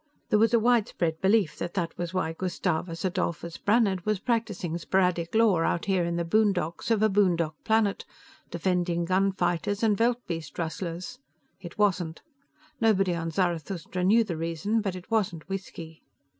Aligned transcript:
There 0.29 0.39
was 0.39 0.51
a 0.51 0.59
widespread 0.59 1.21
belief 1.21 1.59
that 1.59 1.75
that 1.75 1.95
was 1.95 2.11
why 2.11 2.33
Gustavus 2.33 3.05
Adolphus 3.05 3.57
Brannhard 3.59 4.03
was 4.03 4.17
practicing 4.17 4.75
sporadic 4.79 5.35
law 5.35 5.61
out 5.61 5.85
here 5.85 6.05
in 6.05 6.15
the 6.15 6.25
boondocks 6.25 6.89
of 6.89 7.03
a 7.03 7.07
boondock 7.07 7.53
planet, 7.63 8.03
defending 8.49 9.05
gun 9.05 9.31
fighters 9.31 9.83
and 9.83 9.95
veldbeest 9.95 10.57
rustlers. 10.57 11.19
It 11.59 11.77
wasn't. 11.77 12.23
Nobody 12.79 13.13
on 13.13 13.29
Zarathustra 13.29 14.03
knew 14.03 14.23
the 14.23 14.37
reason, 14.37 14.81
but 14.81 14.95
it 14.95 15.11
wasn't 15.11 15.47
whisky. 15.47 16.01